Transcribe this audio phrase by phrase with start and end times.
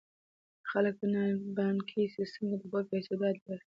[0.69, 1.05] خلک په
[1.57, 3.65] بانکي سیستم کې د خپلو پیسو ډاډ لري.